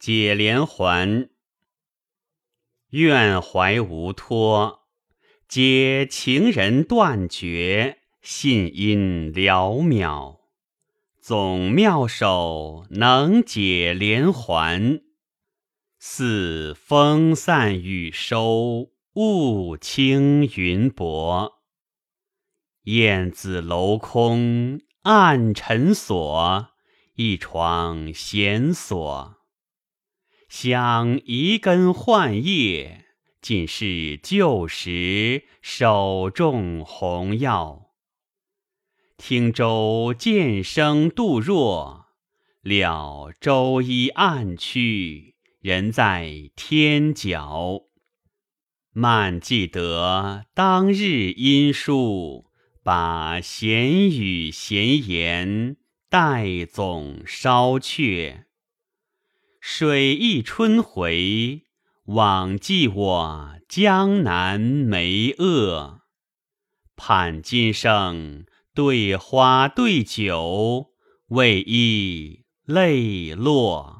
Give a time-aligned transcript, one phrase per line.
[0.00, 1.28] 解连环，
[2.88, 4.86] 怨怀无托，
[5.46, 10.38] 皆情人断绝，信音寥渺。
[11.20, 15.02] 总妙手能解连环，
[15.98, 21.60] 似风散雨收，雾轻云薄。
[22.84, 26.68] 燕子楼空，暗尘锁，
[27.16, 29.39] 一床闲锁。
[30.50, 33.04] 想移根换叶，
[33.40, 37.92] 尽是旧时手中红药。
[39.16, 42.06] 听舟渐声杜若，
[42.62, 47.82] 了舟已暗去，人在天角。
[48.92, 52.46] 慢记得当日音书，
[52.82, 55.76] 把闲语闲言
[56.08, 58.46] 待总烧却。
[59.60, 61.64] 水忆春回，
[62.06, 65.98] 往记我江南梅萼。
[66.96, 70.94] 盼今生对花对酒，
[71.28, 73.99] 为伊泪落。